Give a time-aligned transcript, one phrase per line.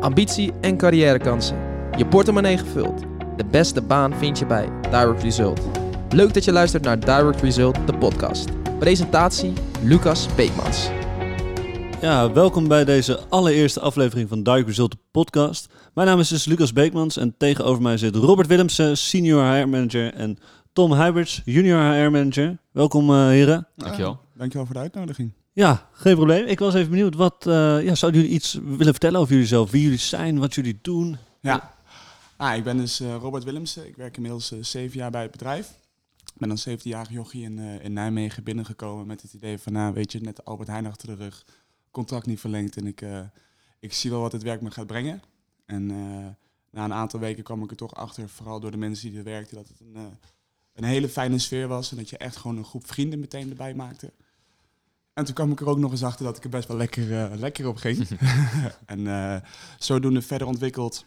[0.00, 1.56] Ambitie en carrièrekansen.
[1.96, 3.00] Je portemonnee gevuld.
[3.36, 5.60] De beste baan vind je bij Direct Result.
[6.08, 8.48] Leuk dat je luistert naar Direct Result, de podcast.
[8.78, 10.88] Presentatie Lucas Beekmans.
[12.00, 15.68] Ja, welkom bij deze allereerste aflevering van Direct Result, de podcast.
[15.94, 20.14] Mijn naam is dus Lucas Beekmans en tegenover mij zit Robert Willemsen, senior HR manager
[20.14, 20.38] en
[20.74, 22.58] Tom Huiberts, junior HR manager.
[22.70, 23.66] Welkom uh, heren.
[23.76, 24.20] Dankjewel.
[24.34, 25.32] dankjewel voor de uitnodiging.
[25.52, 26.46] Ja, geen probleem.
[26.46, 29.70] Ik was even benieuwd, wat, uh, ja, zouden jullie iets willen vertellen over jullie zelf?
[29.70, 31.16] Wie jullie zijn, wat jullie doen?
[31.40, 31.74] Ja,
[32.36, 33.86] ah, ik ben dus uh, Robert Willemsen.
[33.86, 35.68] Ik werk inmiddels uh, zeven jaar bij het bedrijf.
[36.16, 40.12] Ik ben als 17-jarige jochie in, in Nijmegen binnengekomen met het idee van, nou weet
[40.12, 41.44] je, net Albert Heijn achter de rug,
[41.90, 43.04] contract niet verlengd en ik,
[43.80, 45.22] ik zie wel wat het werk me gaat brengen.
[45.66, 45.86] En
[46.70, 49.24] na een aantal weken kwam ik er toch achter, vooral door de mensen die er
[49.24, 50.18] werkten, dat het een,
[50.74, 53.74] een hele fijne sfeer was en dat je echt gewoon een groep vrienden meteen erbij
[53.74, 54.12] maakte.
[55.12, 57.10] En toen kwam ik er ook nog eens achter dat ik er best wel lekker,
[57.10, 58.08] uh, lekker op ging.
[58.86, 59.36] en uh,
[59.78, 61.04] zodoende verder ontwikkeld.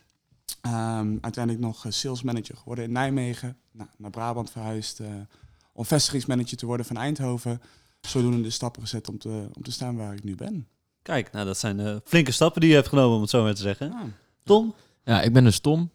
[0.65, 3.57] Um, uiteindelijk nog sales manager geworden in Nijmegen.
[3.71, 4.99] Nou, naar Brabant verhuisd.
[4.99, 5.07] Uh,
[5.73, 7.62] om vestigingsmanager te worden van Eindhoven.
[8.01, 10.68] Zodoende de stappen gezet om te, om te staan waar ik nu ben.
[11.01, 13.62] Kijk, nou dat zijn flinke stappen die je hebt genomen, om het zo maar te
[13.62, 13.88] zeggen.
[13.88, 14.05] Ja.
[14.43, 14.76] Tom?
[15.08, 15.91] Ja, ik ben dus Tom,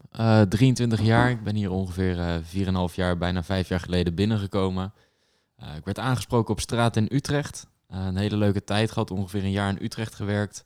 [0.48, 1.30] 23 jaar.
[1.30, 2.42] Ik ben hier ongeveer
[2.90, 4.92] 4,5 jaar, bijna 5 jaar geleden binnengekomen.
[5.76, 7.66] ik werd aangesproken op straat in Utrecht.
[7.90, 10.64] Uh, een hele leuke tijd gehad, ongeveer een jaar in Utrecht gewerkt.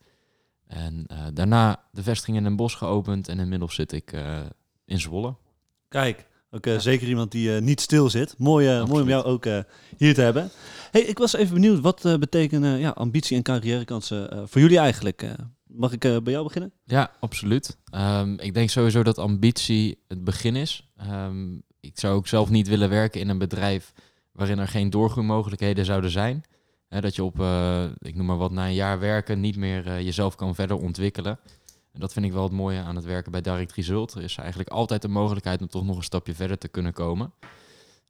[0.67, 4.39] En uh, daarna de vestiging in Den Bosch geopend en inmiddels zit ik uh,
[4.85, 5.37] in Zwolle.
[5.89, 6.79] Kijk, ook ja.
[6.79, 8.35] zeker iemand die niet stil zit.
[8.39, 9.45] Mooi, mooi om jou ook
[9.97, 10.51] hier te hebben.
[10.91, 15.27] Hey, ik was even benieuwd, wat betekenen ja, ambitie en carrièrekansen voor jullie eigenlijk?
[15.77, 16.73] Mag ik bij jou beginnen?
[16.85, 17.77] Ja, absoluut.
[17.95, 20.91] Um, ik denk sowieso dat ambitie het begin is.
[21.11, 23.93] Um, ik zou ook zelf niet willen werken in een bedrijf
[24.33, 26.45] waarin er geen doorgroeimogelijkheden zouden zijn
[26.89, 30.01] dat je op, uh, ik noem maar wat, na een jaar werken niet meer uh,
[30.01, 31.39] jezelf kan verder ontwikkelen.
[31.93, 34.15] En dat vind ik wel het mooie aan het werken bij Direct Result.
[34.15, 37.33] Er is eigenlijk altijd de mogelijkheid om toch nog een stapje verder te kunnen komen.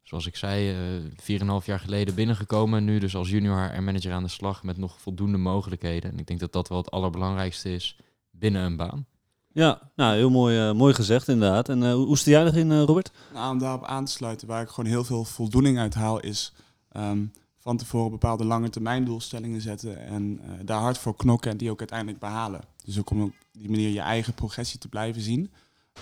[0.08, 2.84] Zoals ik zei, uh, eh, 4,5 jaar geleden binnengekomen.
[2.84, 6.10] Nu dus als junior HR manager aan de slag met nog voldoende mogelijkheden.
[6.12, 7.96] En ik denk dat dat wel het allerbelangrijkste is
[8.30, 9.06] binnen een baan.
[9.52, 11.68] Ja, nou, heel mooi, mooi gezegd inderdaad.
[11.68, 13.10] En hoe sta jij erin, Robert?
[13.32, 16.52] Nou, om daarop aan te sluiten, waar ik gewoon heel veel voldoening uit haal, is...
[16.96, 17.32] Um,
[17.66, 21.70] van tevoren bepaalde lange termijn doelstellingen zetten en uh, daar hard voor knokken en die
[21.70, 22.60] ook uiteindelijk behalen.
[22.84, 25.50] Dus ook om op die manier je eigen progressie te blijven zien,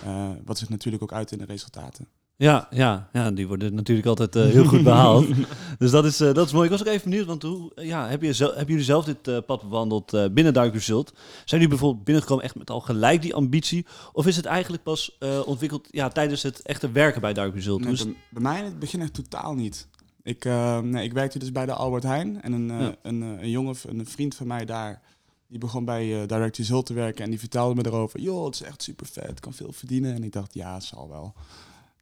[0.05, 2.07] uh, wat zich natuurlijk ook uit in de resultaten.
[2.37, 5.27] Ja, ja, ja die worden natuurlijk altijd uh, heel goed behaald.
[5.79, 6.65] dus dat is, dat is mooi.
[6.65, 9.45] Ik was ook even benieuwd, want hoe ja, heb je zelf, hebben jullie zelf dit
[9.45, 11.13] pad bewandeld binnen Dark Result?
[11.15, 13.85] Zijn jullie bijvoorbeeld binnengekomen echt met al gelijk die ambitie?
[14.13, 17.81] Of is het eigenlijk pas ontwikkeld ja, tijdens het echte werken bij Dark Result?
[17.81, 19.87] Nee, bij, bij, mij in het begin echt totaal niet.
[20.23, 20.43] Ik,
[20.83, 22.41] nee, ik werkte dus bij de Albert Heijn.
[22.41, 22.95] En een, ja.
[23.01, 25.01] een, een jongen, een vriend van mij daar,
[25.47, 27.23] die begon bij uh, Direct Result te werken.
[27.23, 30.15] En die vertelde me erover, joh, het is echt super vet, kan veel verdienen.
[30.15, 31.33] En ik dacht, ja, het zal wel.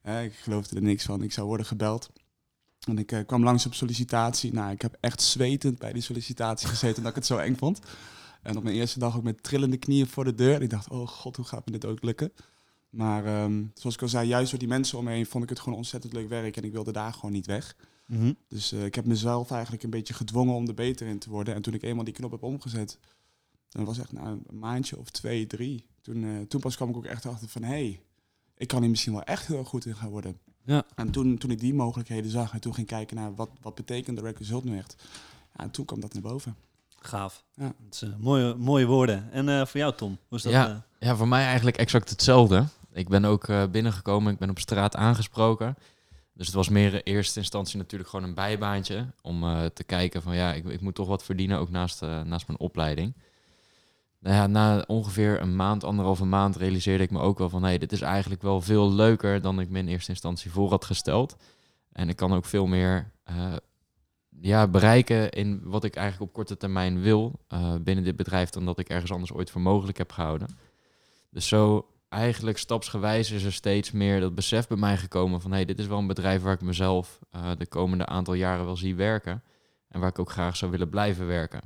[0.04, 2.10] Ik geloofde er niks van, ik zou worden gebeld.
[2.86, 4.52] En ik kwam langs op sollicitatie.
[4.52, 7.80] Nou, ik heb echt zwetend bij die sollicitatie gezeten, dat ik het zo eng vond.
[8.42, 10.54] En op mijn eerste dag ook met trillende knieën voor de deur.
[10.54, 12.32] En ik dacht, oh god, hoe gaat me dit ook lukken?
[12.90, 15.50] Maar um, zoals ik al zei, juist door die mensen om me heen vond ik
[15.50, 16.56] het gewoon ontzettend leuk werk.
[16.56, 17.76] En ik wilde daar gewoon niet weg.
[18.06, 18.36] Mm -hmm.
[18.48, 21.54] Dus uh, ik heb mezelf eigenlijk een beetje gedwongen om er beter in te worden.
[21.54, 22.98] En toen ik eenmaal die knop heb omgezet,
[23.68, 25.86] dan was echt nou, een maandje of twee, drie.
[26.00, 28.00] Toen, uh, toen pas kwam ik ook echt achter van, hé, hey,
[28.56, 30.38] ik kan hier misschien wel echt heel goed in gaan worden.
[30.64, 30.84] Ja.
[30.94, 34.16] En toen, toen ik die mogelijkheden zag en toen ging kijken naar wat, wat betekent
[34.16, 35.02] de Result nu echt,
[35.56, 36.56] ja, toen kwam dat naar boven.
[36.98, 37.44] Gaaf.
[37.54, 37.64] Ja.
[37.64, 39.32] Dat is, uh, mooie, mooie woorden.
[39.32, 40.18] En uh, voor jou, Tom?
[40.28, 40.76] Hoe is dat, ja, uh...
[40.98, 42.64] ja, voor mij eigenlijk exact hetzelfde.
[42.92, 45.76] Ik ben ook binnengekomen, ik ben op straat aangesproken.
[46.34, 49.06] Dus het was meer in eerste instantie natuurlijk gewoon een bijbaantje.
[49.22, 52.22] Om uh, te kijken van ja, ik, ik, moet toch wat verdienen, ook naast, uh,
[52.22, 53.14] naast mijn opleiding.
[54.24, 57.62] Nou ja, na ongeveer een maand, anderhalve maand, realiseerde ik me ook wel van...
[57.62, 60.70] hé, hey, dit is eigenlijk wel veel leuker dan ik me in eerste instantie voor
[60.70, 61.36] had gesteld.
[61.92, 63.52] En ik kan ook veel meer uh,
[64.40, 67.40] ja, bereiken in wat ik eigenlijk op korte termijn wil
[67.80, 68.50] binnen dit bedrijf...
[68.50, 70.48] dan dat ik ergens anders ooit voor mogelijk heb gehouden.
[71.30, 75.64] Dus zo eigenlijk stapsgewijs is er steeds meer dat besef bij mij gekomen van hey,
[75.64, 78.94] dit is wel een bedrijf waar ik mezelf uh, de komende aantal jaren wel zie
[78.94, 79.42] werken
[79.88, 81.60] en waar ik ook graag zou willen blijven werken.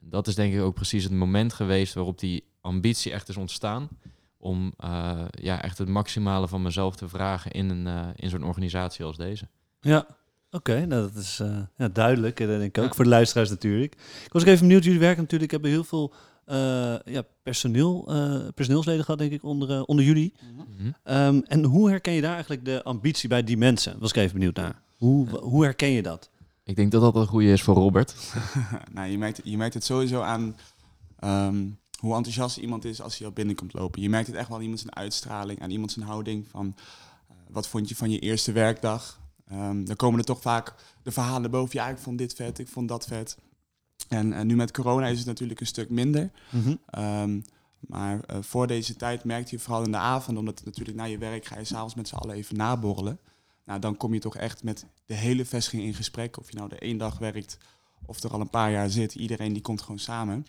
[0.00, 3.88] Dat is denk ik ook precies het moment geweest waarop die ambitie echt is ontstaan
[4.36, 8.44] om uh, ja, echt het maximale van mezelf te vragen in, een, uh, in zo'n
[8.44, 9.48] organisatie als deze.
[9.80, 10.06] Ja,
[10.52, 11.42] Oké, okay, nou dat is
[11.76, 12.40] ja, duidelijk.
[12.40, 12.94] En denk ik ook ja.
[12.94, 13.94] voor de luisteraars natuurlijk.
[14.24, 16.12] Ik was ook even benieuwd, jullie werken natuurlijk, hebben heel veel
[16.50, 20.34] uh, ja, personeel, uh, personeelsleden gehad, denk ik, onder, onder jullie.
[20.54, 21.16] Mm -hmm.
[21.16, 23.98] um, en hoe herken je daar eigenlijk de ambitie bij die mensen?
[23.98, 24.82] Was ik even benieuwd naar.
[24.96, 26.30] Hoe, hoe herken je dat?
[26.64, 28.14] Ik denk dat dat een goede is voor Robert.
[28.94, 30.56] nou, je, merkt, je merkt het sowieso aan
[31.24, 34.02] um, hoe enthousiast iemand is als hij al binnenkomt lopen.
[34.02, 36.74] Je merkt het echt wel aan iemand zijn uitstraling, aan iemand zijn houding van
[37.28, 39.20] eh, wat vond je van je eerste werkdag.
[39.48, 41.78] Ehm, dan komen er toch vaak de verhalen boven.
[41.78, 43.36] Ja, ik vond dit vet, ik vond dat vet.
[44.08, 46.30] En, en nu met corona is het natuurlijk een stuk minder.
[46.50, 46.74] Mhm.
[46.86, 47.40] Ehm,
[47.80, 51.04] maar eh, voor deze tijd merkte je vooral in de avond, omdat het natuurlijk na
[51.04, 53.18] je werk ga je s'avonds met z'n allen even naborrelen.
[53.70, 56.38] Nou, dan kom je toch echt met de hele vestiging in gesprek.
[56.38, 57.58] Of je nou de één dag werkt
[58.06, 59.14] of er al een paar jaar zit.
[59.14, 60.46] Iedereen die komt gewoon samen.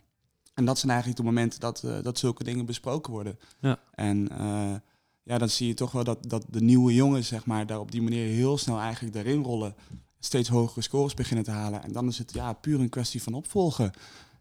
[0.53, 3.39] En dat zijn eigenlijk de momenten dat, eh, dat zulke dingen besproken worden.
[3.59, 3.79] Ja.
[3.91, 4.75] En eh,
[5.23, 7.91] ja, dan zie je toch wel dat, dat de nieuwe jongens, zeg maar, daar op
[7.91, 9.75] die manier heel snel eigenlijk daarin rollen.
[10.19, 11.83] Steeds hogere scores beginnen te halen.
[11.83, 13.91] En dan is het ja, puur een kwestie van opvolgen.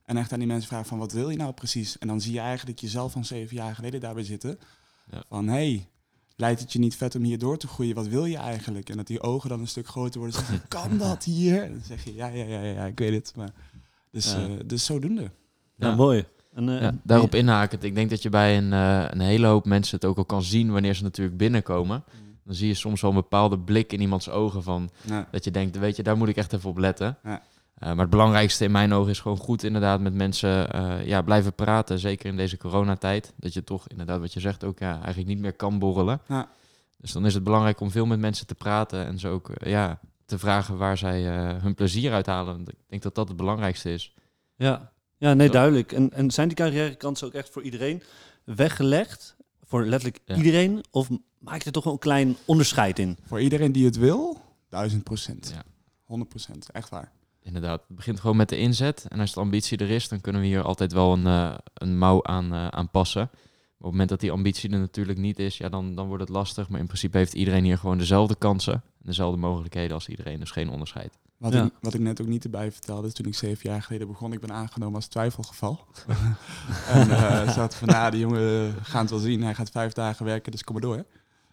[0.05, 1.99] En echt aan die mensen vragen van wat wil je nou precies?
[1.99, 4.59] En dan zie je eigenlijk jezelf van zeven jaar geleden daarbij zitten.
[5.11, 5.25] Ja.
[5.29, 5.89] Van hé, hey,
[6.41, 7.95] lijkt het je niet vet om hier door te groeien?
[7.95, 8.89] Wat wil je eigenlijk?
[8.89, 10.41] En dat die ogen dan een stuk groter worden.
[10.69, 11.63] Kan dat hier?
[11.63, 13.33] En dan zeg je, ja, ja, ja, ja, ik weet het.
[13.37, 13.51] Maar,
[14.11, 14.39] dus, Ja.
[14.47, 15.23] eh, dus zodoende.
[15.77, 15.95] Ja, Ja.
[15.95, 16.25] mooi.
[16.55, 17.85] En, eh, Ja, daarop inhakend.
[17.85, 20.43] Ik denk dat je bij een, eh, een hele hoop mensen het ook al kan
[20.43, 22.05] zien wanneer ze natuurlijk binnenkomen.
[22.45, 25.29] Dan zie je soms wel een bepaalde blik in iemands ogen van Ja.
[25.31, 27.17] dat je denkt, weet je, daar moet ik echt even op letten.
[27.25, 27.43] Ja.
[27.81, 31.23] Eh, maar het belangrijkste in mijn ogen is gewoon goed inderdaad met mensen eh, ja,
[31.23, 31.99] blijven praten.
[31.99, 33.33] Zeker in deze coronatijd.
[33.37, 36.21] Dat je toch inderdaad wat je zegt ook ja, eigenlijk niet meer kan borrelen.
[36.29, 36.49] Ja.
[36.97, 39.71] Dus dan is het belangrijk om veel met mensen te praten en ze ook eh,
[39.71, 42.55] ja, te vragen waar zij eh, hun plezier uit halen.
[42.57, 44.15] Want Ik denk dat dat het belangrijkste is.
[44.57, 45.53] Ja, ja nee, Zo.
[45.53, 45.93] duidelijk.
[45.93, 48.03] En, en zijn die carrièrekansen ook echt voor iedereen
[48.45, 49.37] weggelegd?
[49.63, 50.37] Voor letterlijk Ja.
[50.37, 50.85] iedereen?
[50.91, 53.19] Of maak je er toch wel een klein onderscheid in?
[53.27, 55.51] Voor iedereen die het wil, duizend procent.
[55.55, 55.63] Ja.
[56.05, 57.13] 100 procent, echt waar.
[57.43, 59.07] Inderdaad, het begint gewoon met de inzet.
[59.09, 61.99] En als de ambitie er is, dan kunnen we hier altijd wel een, eh, een
[61.99, 63.29] mouw aan, eh, aan passen.
[63.31, 63.39] Maar
[63.79, 66.33] op het moment dat die ambitie er natuurlijk niet is, ja, dan, dan wordt het
[66.33, 66.69] lastig.
[66.69, 70.41] Maar in principe heeft iedereen hier gewoon dezelfde kansen en dezelfde mogelijkheden als iedereen.
[70.41, 71.19] Dus geen onderscheid.
[71.37, 71.65] Wat, Ja.
[71.65, 74.33] ik, wat ik net ook niet erbij vertelde, is toen ik zeven jaar geleden begon,
[74.33, 75.87] ik ben aangenomen als twijfelgeval.
[76.89, 79.43] en eh zat van, nou, die jongen gaat het wel zien.
[79.43, 81.05] Hij gaat vijf dagen werken, dus kom maar door.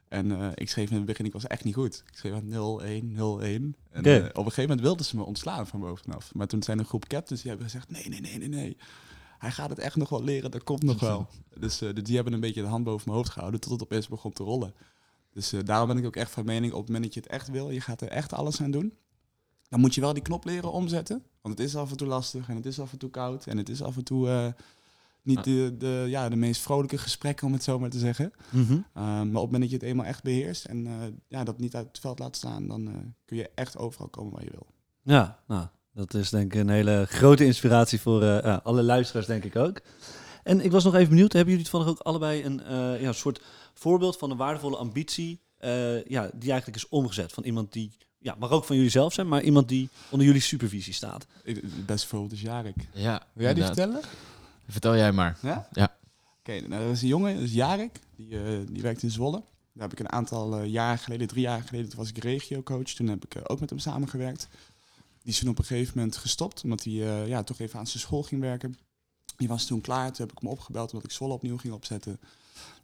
[0.10, 2.04] En eh, ik schreef in het begin, ik was echt niet goed.
[2.12, 3.76] Ik schreef aan 0, 1, 0, 1.
[3.90, 6.34] En eh, op een gegeven moment wilden ze me ontslaan van bovenaf.
[6.34, 8.78] Maar toen zijn een groep captains die hebben gezegd, nee, nee, nee, nee, nee.
[9.38, 11.28] Hij gaat het echt nog wel leren, dat komt nog wel.
[11.60, 14.08] Dus, dus die hebben een beetje de hand boven mijn hoofd gehouden, tot het opeens
[14.08, 14.74] begon te rollen.
[15.34, 17.50] Dus daarom ben ik ook echt van mening, op het moment dat je het echt
[17.50, 18.94] wil, je gaat er echt alles aan doen.
[19.70, 21.24] Dan moet je wel die knop leren omzetten.
[21.42, 23.46] Want het is af en toe lastig en het is af en toe koud.
[23.46, 24.54] En het is af en toe
[25.28, 25.44] niet Ah.
[25.44, 28.32] de, de, ja, de meest vrolijke gesprekken, om het zo maar te zeggen.
[28.50, 28.74] Mhm.
[28.74, 30.94] Uh, maar op het moment dat je het eenmaal echt beheerst en eh,
[31.28, 32.94] ja, dat niet uit het veld laat staan, dan eh,
[33.26, 34.68] kun je echt overal komen waar je wil.
[35.02, 39.26] Ja, nou, dat is denk ik een hele grote inspiratie voor eh, ja, alle luisteraars,
[39.26, 39.82] denk ik ook.
[40.44, 43.42] En ik was nog even benieuwd, hebben jullie toevallig ook allebei een eh, ja, soort
[43.74, 48.36] voorbeeld van een waardevolle ambitie, eh, ja, die eigenlijk is omgezet van iemand die, ja,
[48.40, 51.26] mag ook van jullie zelf zijn, maar iemand die onder jullie supervisie staat?
[51.86, 52.76] Beste voorbeeld is Jarek.
[52.94, 54.02] Ja, Wil jij die vertellen?
[54.68, 55.38] Vertel jij maar.
[55.42, 55.68] Ja?
[55.72, 55.98] Ja.
[56.40, 58.00] Oké, nou, dat is een jongen, dat is Jarek.
[58.16, 59.44] Die, eh, die werkt in Zwolle.
[59.74, 62.84] Daar heb ik een aantal eh, jaar geleden, drie jaar geleden, toen was ik regiocoach.
[62.88, 64.48] Toen heb ik eh, ook met hem samengewerkt.
[65.22, 66.94] Die is toen op een gegeven moment gestopt, omdat hij
[67.28, 68.78] ja, toch even aan zijn school ging werken.
[69.38, 72.20] Die was toen klaar, toen heb ik hem opgebeld omdat ik Zwolle opnieuw ging opzetten.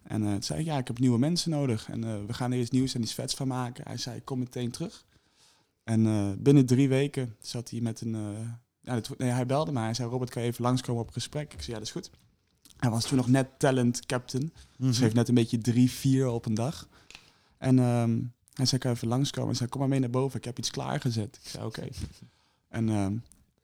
[0.02, 1.88] En toen zei ik, ja, ik heb nieuwe mensen nodig.
[1.88, 3.84] En we gaan er iets nieuws en iets vets van maken.
[3.86, 5.04] Hij zei, ik kom meteen terug.
[5.84, 8.14] En binnen drie weken zat hij met een...
[8.84, 9.80] ja, nee, hij belde me.
[9.80, 11.52] Hij zei, Robert, kan je even langskomen op gesprek?
[11.52, 12.10] Ik zei, ja, dat is goed.
[12.76, 14.52] Hij was toen nog net talent captain.
[14.90, 16.88] Schreef net een beetje drie, vier op een dag.
[17.58, 18.20] En ehm,
[18.54, 19.48] hij zei, kan je even langskomen?
[19.48, 20.38] Hij zei, kom maar mee naar boven.
[20.38, 21.38] Ik heb iets klaargezet.
[21.42, 21.88] Ik zei, oké.
[22.68, 23.16] En ehm,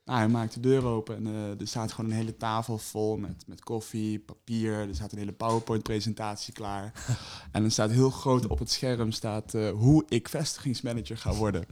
[0.04, 3.16] nou, hij maakt de deur open en eh, er staat gewoon een hele tafel vol
[3.16, 4.72] met, met koffie, papier.
[4.72, 6.92] Er staat een hele PowerPoint-presentatie klaar.
[7.52, 11.64] en dan staat heel groot op het scherm staat, eh, hoe ik vestigingsmanager ga worden.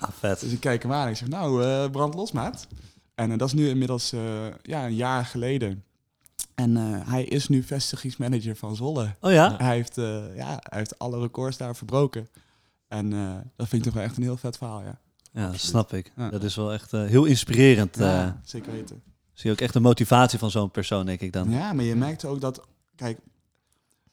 [0.00, 0.40] Ah, vet.
[0.40, 2.66] Dus ik kijk hem aan en ik zeg, nou, eh, brand los, maat.
[3.16, 5.84] En eh, dat is nu inmiddels eh, ja, een jaar geleden.
[6.54, 9.14] En eh, hij is nu vestigingsmanager van Zwolle.
[9.20, 9.56] Oh ja?
[9.56, 9.94] Hij, heeft,
[10.34, 12.28] ja, hij heeft alle records daar verbroken.
[12.88, 13.10] En
[13.56, 15.00] dat vind ik toch wel echt een heel vet verhaal, ja.
[15.32, 16.12] Ja, dat snap ik.
[16.16, 16.30] Ja.
[16.30, 17.96] Dat is wel echt heel inspirerend.
[17.96, 19.02] ja zeker weten.
[19.32, 21.50] zie je ook echt de motivatie van zo'n persoon, denk ik dan.
[21.50, 23.18] Ja, maar je merkt ook dat, kijk,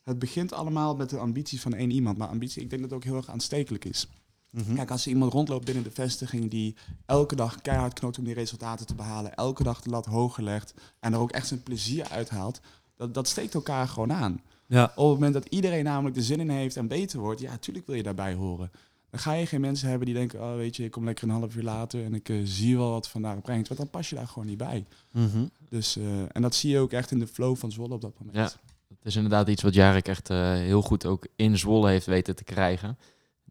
[0.04, 2.18] het begint allemaal met de ambitie van één iemand.
[2.18, 4.08] Maar ambitie, ik denk dat het ook heel erg aanstekelijk is.
[4.54, 4.76] Mhm.
[4.76, 8.34] Kijk, als er iemand rondloopt binnen de vestiging die elke dag keihard knokt om die
[8.34, 12.10] resultaten te behalen, elke dag de lat hoger legt en er ook echt zijn plezier
[12.10, 12.62] uithaalt,
[12.96, 14.42] dat, dat steekt elkaar gewoon aan.
[14.68, 17.52] Ja, Op het moment dat iedereen namelijk de zin in heeft en beter wordt, ja,
[17.52, 18.72] natuurlijk wil je daarbij horen.
[19.10, 21.34] Dan ga je geen mensen hebben die denken, oh weet je, ik kom lekker een
[21.34, 23.68] half uur later en ik eh, zie wel wat vandaag brengt.
[23.68, 24.86] Want dan pas je daar gewoon niet bij.
[25.12, 25.46] Mhm.
[25.70, 28.14] Dus, eh, en dat zie je ook echt in de flow van Zwolle op dat
[28.20, 28.38] moment.
[28.38, 28.44] Ja.
[28.88, 32.36] Het is inderdaad iets wat Jarek echt eh, heel goed ook in Zwolle heeft weten
[32.36, 32.98] te krijgen.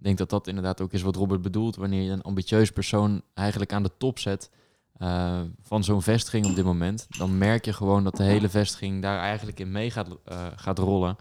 [0.02, 1.76] Ik denk dat dat inderdaad ook is wat Robert bedoelt.
[1.76, 4.50] Wanneer je een ambitieus persoon eigenlijk aan de top zet,
[4.92, 9.02] eh, van zo'n vestiging op dit moment, dan merk je gewoon dat de hele vestiging
[9.02, 11.16] daar eigenlijk in mee gaat, eh, gaat rollen.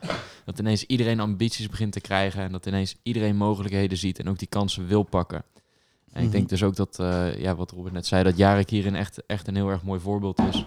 [0.46, 4.40] Dat ineens iedereen ambities begint te krijgen en dat ineens iedereen mogelijkheden ziet en ook
[4.40, 5.44] die kansen wil pakken.
[6.12, 8.96] En ik denk dus ook dat, eh, ja, wat Robert net zei, dat Jarek hierin
[8.96, 10.66] echt, echt een heel erg mooi voorbeeld is.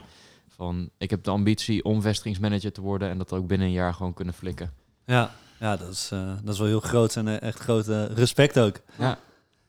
[0.49, 3.95] Van, ik heb de ambitie om vestigingsmanager te worden en dat ook binnen een jaar
[3.95, 4.73] gewoon kunnen flikken.
[5.05, 8.05] Ja, ja dat, is, eh, dat is wel heel groot en eh, echt groot eh,
[8.07, 8.81] respect ook.
[8.99, 9.19] Ja.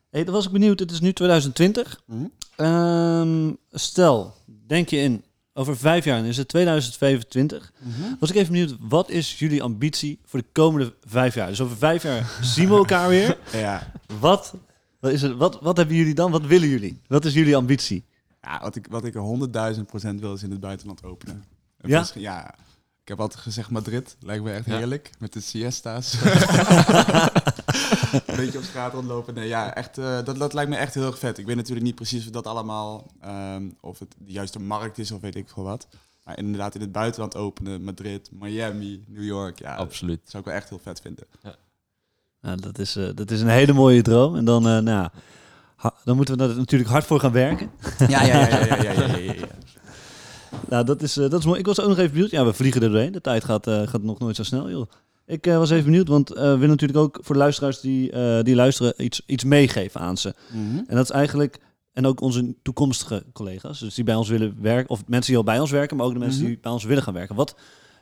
[0.10, 2.02] Hey, dan was ik benieuwd, het is nu 2020.
[2.06, 2.26] Mhm.
[2.56, 4.36] Ehm, stel,
[4.68, 5.24] denk je in,
[5.54, 7.72] over vijf jaar, is het 2025.
[8.20, 11.48] Was ik even benieuwd, wat is jullie ambitie voor de komende vijf jaar?
[11.48, 13.38] Dus over vijf jaar zien we elkaar weer.
[13.52, 13.92] Ja.
[14.20, 14.54] Wat,
[15.00, 16.32] wat, is het, wat, wat hebben jullie dan?
[16.32, 17.02] Wat willen jullie?
[17.08, 18.06] Wat is jullie ambitie?
[18.42, 21.44] Ja, wat ik, wat ik er honderdduizend procent wil is in het buitenland openen.
[21.78, 22.06] En Ja?
[22.16, 22.56] Ja.
[23.06, 24.16] Ik heb altijd gezegd Madrid.
[24.20, 25.10] Lijkt me echt heerlijk.
[25.20, 26.14] Met de siesta's.
[28.26, 29.34] een beetje op straat rondlopen.
[29.34, 31.38] Nee, ja, echt, dat, dat lijkt me echt heel erg vet.
[31.38, 33.12] Ik weet natuurlijk niet precies of dat allemaal...
[33.26, 35.88] Um, of het de juiste markt is of weet ik veel wat.
[36.24, 37.84] Maar inderdaad in het buitenland openen.
[37.84, 39.60] Madrid, Miami, New York.
[39.60, 40.20] Ja, Absoluut.
[40.24, 41.26] zou ik wel echt heel vet vinden.
[41.44, 41.56] Ja.
[42.42, 44.36] Nou, dat, is, dat is een hele mooie droom.
[44.36, 45.10] En dan, nou,
[46.04, 47.72] dan moeten we er natuurlijk hard voor gaan werken.
[48.08, 49.25] Ja, ja, ja, ja, ja, ja,
[50.70, 51.60] nou, dat is, eh, dat is mooi.
[51.60, 52.32] Ik was ook nog even benieuwd.
[52.32, 53.12] Ja, we vliegen er doorheen.
[53.12, 54.90] De tijd gaat, eh, gaat nog nooit zo snel, joh.
[55.26, 58.12] Ik eh, was even benieuwd, want we willen natuurlijk ook voor de luisteraars die,
[58.44, 60.34] die luisteren iets, iets meegeven aan ze.
[60.52, 60.78] Mhm.
[60.78, 61.60] En dat is eigenlijk,
[61.94, 65.44] en ook onze toekomstige collega's, dus die bij ons willen werken, of mensen die al
[65.46, 66.50] bij ons werken, maar ook de mensen Mhm.
[66.50, 67.36] die bij ons willen gaan werken.
[67.36, 67.56] Wat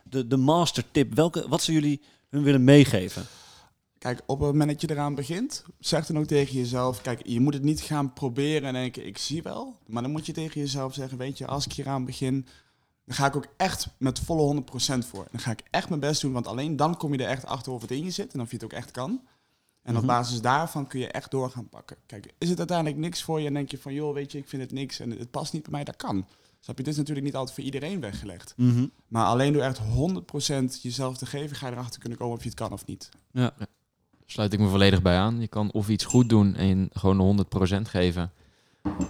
[0.09, 3.23] de, de master tip, welke, wat zou jullie hun willen meegeven?
[4.03, 7.39] Kijk, op het moment dat je eraan begint, zeg dan ook tegen jezelf: kijk, je
[7.39, 9.77] moet het niet gaan proberen en denken: ik zie wel.
[9.85, 12.45] Maar dan moet je tegen jezelf zeggen: weet je, als ik hieraan begin,
[13.05, 14.65] dan ga ik ook echt met volle 100%
[15.07, 15.27] voor.
[15.31, 17.71] Dan ga ik echt mijn best doen, want alleen dan kom je er echt achter
[17.71, 19.21] of het in je zit en of je het ook echt kan.
[19.81, 20.07] En op Mhm.
[20.11, 21.97] basis daarvan kun je echt door gaan pakken.
[22.05, 24.47] Kijk, is het uiteindelijk niks voor je en denk je van: joh, weet je, ik
[24.49, 26.25] vind het niks en het past niet bij mij, dat kan.
[26.59, 26.83] Snap je?
[26.83, 28.53] Dit is natuurlijk niet altijd voor iedereen weggelegd.
[29.07, 32.49] Maar alleen door echt 100% jezelf te geven, ga je erachter kunnen komen of je
[32.49, 33.09] het kan of niet.
[33.31, 33.53] Ja.
[34.25, 35.39] Sluit ik me volledig bij aan.
[35.39, 37.45] Je kan of iets goed doen en gewoon de
[37.77, 38.31] 100% geven.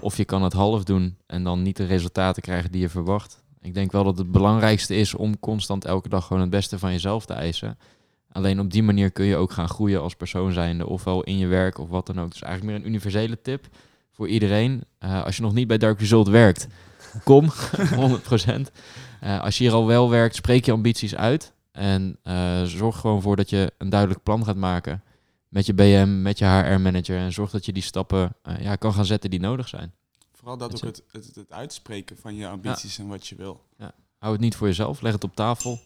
[0.01, 3.43] Of je kan het half doen en dan niet de resultaten krijgen die je verwacht.
[3.61, 6.91] Ik denk wel dat het belangrijkste is om constant elke dag gewoon het beste van
[6.91, 7.77] jezelf te eisen.
[8.31, 11.47] Alleen op die manier kun je ook gaan groeien als persoon zijnde, ofwel in je
[11.47, 12.31] werk of wat dan ook.
[12.31, 13.67] Dus eigenlijk meer een universele tip
[14.11, 14.83] voor iedereen.
[14.99, 16.67] Eh, als je nog niet bij Dark Result werkt,
[17.23, 17.49] kom,
[17.95, 18.71] 100%.
[19.19, 21.52] Eh, als je hier al wel werkt, spreek je ambities uit.
[21.73, 25.03] En eh, zorg gewoon voor dat je een duidelijk plan gaat maken
[25.47, 27.17] met je BM, met je HR-manager.
[27.17, 29.93] En zorg dat je die stappen eh, ja, kan gaan zetten die nodig zijn.
[30.31, 33.61] Vooral dat ook het, het, het uitspreken van je ambities en wat je wil.
[34.23, 35.79] Hou het niet voor jezelf, leg het op tafel.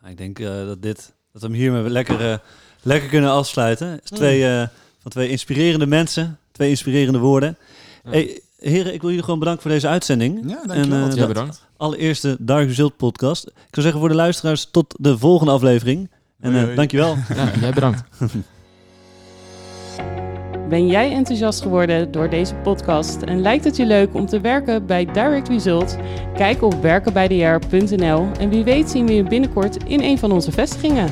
[0.00, 2.38] Nou, ik denk eh, dat, dit, dat we hem hiermee lekker, eh,
[2.82, 4.00] lekker kunnen afsluiten.
[4.02, 7.58] Is twee, eh, van twee inspirerende mensen, twee inspirerende woorden.
[8.04, 8.10] Ja.
[8.10, 10.40] Hey, heren, ik wil jullie gewoon bedanken voor deze uitzending.
[10.46, 10.98] Ja, dankjewel.
[10.98, 11.66] eh, dat je Ja, bedankt.
[11.76, 13.46] Allereerste Dark Result podcast.
[13.46, 16.10] Ik zou zeggen voor de luisteraars tot de volgende aflevering.
[16.40, 17.16] En Hoi, eh dankjewel.
[17.36, 18.02] Ja, jij bedankt.
[20.68, 24.86] Ben jij enthousiast geworden door deze podcast en lijkt het je leuk om te werken
[24.86, 25.96] bij Direct Result?
[26.36, 31.08] Kijk op werkenbijdejaar.nl en wie weet zien we je binnenkort in een van onze vestigingen.